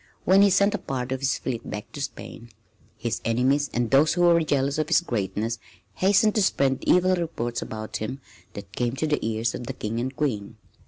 When 0.25 0.41
he 0.41 0.49
sent 0.49 0.73
a 0.73 0.79
part 0.79 1.11
of 1.11 1.19
his 1.19 1.37
fleet 1.37 1.69
back 1.69 1.91
to 1.91 2.01
Spain 2.01 2.49
his 2.97 3.21
enemies 3.23 3.69
and 3.71 3.91
those 3.91 4.13
who 4.15 4.21
were 4.21 4.41
jealous 4.41 4.79
of 4.79 4.87
his 4.87 4.99
greatness 5.01 5.59
hastened 5.93 6.33
to 6.33 6.41
spread 6.41 6.79
evil 6.87 7.15
reports 7.15 7.61
about 7.61 7.97
him 7.97 8.19
that 8.53 8.75
came 8.75 8.95
to 8.95 9.05
the 9.05 9.23
ears 9.23 9.53
of 9.53 9.67
the 9.67 9.73
King 9.73 9.99
and 9.99 10.15
Queen. 10.15 10.57